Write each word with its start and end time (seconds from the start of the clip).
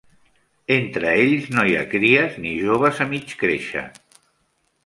Entre 0.75 1.11
ells 1.25 1.51
no 1.57 1.67
hi 1.71 1.77
ha 1.81 1.85
cries 1.93 2.41
ni 2.47 2.57
joves 2.65 3.05
a 3.07 3.11
mig 3.15 3.37
créixer. 3.43 3.89